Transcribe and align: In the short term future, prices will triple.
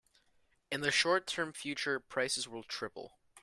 In 0.71 0.81
the 0.81 0.89
short 0.89 1.27
term 1.27 1.53
future, 1.53 1.99
prices 1.99 2.47
will 2.47 2.63
triple. 2.63 3.19